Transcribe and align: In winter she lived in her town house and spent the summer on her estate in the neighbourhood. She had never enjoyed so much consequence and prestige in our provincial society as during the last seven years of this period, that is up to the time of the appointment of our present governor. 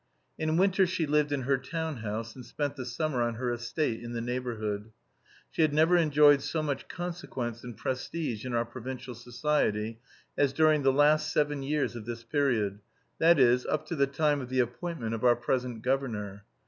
In 0.39 0.57
winter 0.57 0.87
she 0.87 1.05
lived 1.05 1.31
in 1.31 1.43
her 1.43 1.59
town 1.59 1.97
house 1.97 2.35
and 2.35 2.43
spent 2.43 2.75
the 2.75 2.87
summer 2.87 3.21
on 3.21 3.35
her 3.35 3.51
estate 3.53 4.01
in 4.01 4.13
the 4.13 4.19
neighbourhood. 4.19 4.89
She 5.51 5.61
had 5.61 5.75
never 5.75 5.95
enjoyed 5.95 6.41
so 6.41 6.63
much 6.63 6.87
consequence 6.87 7.63
and 7.63 7.77
prestige 7.77 8.43
in 8.43 8.55
our 8.55 8.65
provincial 8.65 9.13
society 9.13 9.99
as 10.35 10.53
during 10.53 10.81
the 10.81 10.91
last 10.91 11.31
seven 11.31 11.61
years 11.61 11.95
of 11.95 12.05
this 12.07 12.23
period, 12.23 12.79
that 13.19 13.37
is 13.37 13.63
up 13.67 13.85
to 13.89 13.95
the 13.95 14.07
time 14.07 14.41
of 14.41 14.49
the 14.49 14.59
appointment 14.59 15.13
of 15.13 15.23
our 15.23 15.35
present 15.35 15.83
governor. 15.83 16.45